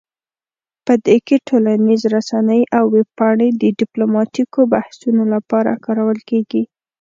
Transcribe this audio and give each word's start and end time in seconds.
په 0.85 0.93
دې 1.05 1.17
کې 1.27 1.35
ټولنیز 1.47 2.01
رسنۍ 2.15 2.61
او 2.77 2.83
ویب 2.93 3.09
پاڼې 3.17 3.49
د 3.61 3.63
ډیپلوماتیکو 3.79 4.59
بحثونو 4.73 5.23
لپاره 5.33 5.81
کارول 5.85 6.19
کیږي 6.29 6.63